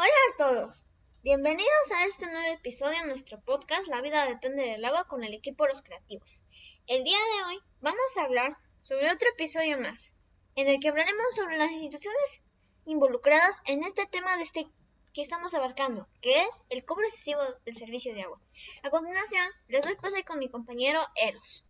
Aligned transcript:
Hola 0.00 0.10
a 0.10 0.36
todos, 0.36 0.86
bienvenidos 1.24 1.92
a 1.92 2.04
este 2.04 2.26
nuevo 2.26 2.54
episodio 2.54 3.00
de 3.00 3.08
nuestro 3.08 3.40
podcast 3.40 3.88
La 3.88 4.00
vida 4.00 4.26
depende 4.26 4.62
del 4.62 4.84
agua 4.84 5.08
con 5.08 5.24
el 5.24 5.34
equipo 5.34 5.66
Los 5.66 5.82
Creativos. 5.82 6.44
El 6.86 7.02
día 7.02 7.18
de 7.18 7.44
hoy 7.46 7.60
vamos 7.80 8.16
a 8.16 8.22
hablar 8.22 8.56
sobre 8.80 9.10
otro 9.10 9.28
episodio 9.30 9.76
más, 9.80 10.16
en 10.54 10.68
el 10.68 10.78
que 10.78 10.90
hablaremos 10.90 11.34
sobre 11.34 11.58
las 11.58 11.72
instituciones 11.72 12.42
involucradas 12.84 13.60
en 13.66 13.82
este 13.82 14.06
tema 14.06 14.36
de 14.36 14.44
este 14.44 14.68
que 15.12 15.22
estamos 15.22 15.54
abarcando, 15.54 16.06
que 16.20 16.42
es 16.42 16.50
el 16.68 16.84
cobro 16.84 17.04
excesivo 17.04 17.40
del 17.64 17.74
servicio 17.74 18.14
de 18.14 18.22
agua. 18.22 18.40
A 18.84 18.90
continuación, 18.90 19.48
les 19.66 19.84
doy 19.84 19.96
pase 19.96 20.22
con 20.22 20.38
mi 20.38 20.48
compañero 20.48 21.00
Eros. 21.16 21.64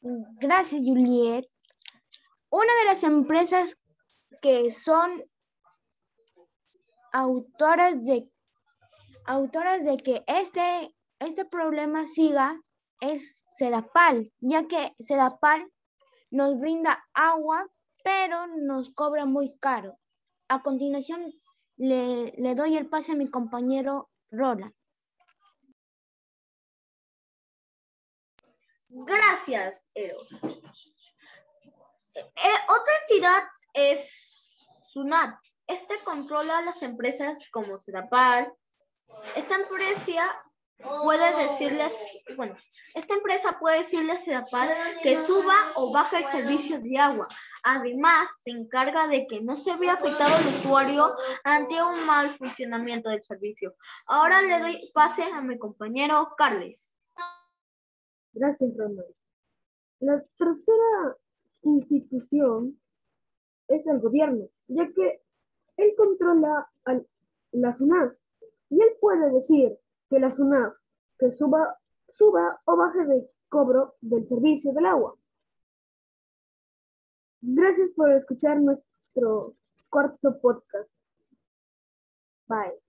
Gracias, 0.00 0.80
Juliet. 0.80 1.44
Una 2.50 2.72
de 2.76 2.84
las 2.84 3.02
empresas 3.02 3.78
que 4.40 4.70
son 4.70 5.24
autoras 7.14 8.04
de, 8.04 8.28
de 9.84 9.96
que 10.04 10.24
este, 10.26 10.94
este 11.20 11.44
problema 11.44 12.06
siga 12.06 12.60
es 13.00 13.44
Sedapal, 13.52 14.32
ya 14.40 14.66
que 14.66 14.94
Sedapal 14.98 15.70
nos 16.30 16.58
brinda 16.58 17.04
agua, 17.14 17.66
pero 18.02 18.48
nos 18.48 18.90
cobra 18.90 19.24
muy 19.24 19.56
caro. 19.58 19.96
A 20.48 20.62
continuación, 20.62 21.32
le, 21.76 22.34
le 22.36 22.54
doy 22.54 22.76
el 22.76 22.88
pase 22.88 23.12
a 23.12 23.16
mi 23.16 23.30
compañero 23.30 24.10
Roland. 24.30 24.74
Gracias, 28.88 29.84
Eros. 29.94 30.28
Eh, 32.14 32.58
otra 32.68 32.92
entidad 33.02 33.42
es 33.72 34.58
SUNAT. 34.92 35.53
Este 35.66 35.94
controla 36.04 36.60
las 36.62 36.82
empresas 36.82 37.48
como 37.50 37.78
Sedapal. 37.80 38.52
Esta 39.34 39.56
empresa 39.56 40.22
puede 41.04 41.42
decirles, 41.42 41.92
bueno, 42.36 42.54
esta 42.94 43.14
empresa 43.14 43.58
puede 43.58 43.78
decirle 43.78 44.12
a 44.12 44.16
Sedapal 44.16 44.68
que 45.02 45.16
suba 45.16 45.54
o 45.76 45.92
baje 45.92 46.18
el 46.18 46.24
servicio 46.24 46.80
de 46.80 46.98
agua. 46.98 47.28
Además, 47.62 48.28
se 48.42 48.50
encarga 48.50 49.08
de 49.08 49.26
que 49.26 49.40
no 49.40 49.56
se 49.56 49.74
vea 49.76 49.94
afectado 49.94 50.36
el 50.36 50.54
usuario 50.56 51.14
ante 51.44 51.82
un 51.82 52.04
mal 52.04 52.28
funcionamiento 52.30 53.08
del 53.08 53.22
servicio. 53.22 53.74
Ahora 54.06 54.42
le 54.42 54.60
doy 54.60 54.90
pase 54.92 55.22
a 55.22 55.40
mi 55.40 55.58
compañero 55.58 56.34
Carles. 56.36 56.94
Gracias, 58.32 58.76
Ronald. 58.76 59.14
La 60.00 60.22
tercera 60.36 61.16
institución 61.62 62.78
es 63.68 63.86
el 63.86 64.00
gobierno, 64.00 64.48
ya 64.66 64.86
que 64.94 65.23
él 65.76 65.94
controla 65.96 66.68
a 66.84 67.00
la 67.52 67.72
SUNAS 67.72 68.24
y 68.70 68.80
él 68.80 68.88
puede 69.00 69.30
decir 69.30 69.76
que 70.10 70.18
la 70.18 70.30
SUNAS 70.30 70.74
que 71.18 71.32
suba, 71.32 71.78
suba 72.08 72.60
o 72.64 72.76
baje 72.76 73.04
de 73.04 73.30
cobro 73.48 73.94
del 74.00 74.26
servicio 74.26 74.72
del 74.72 74.86
agua. 74.86 75.16
Gracias 77.40 77.90
por 77.90 78.10
escuchar 78.10 78.60
nuestro 78.60 79.54
cuarto 79.90 80.40
podcast. 80.40 80.90
Bye. 82.48 82.83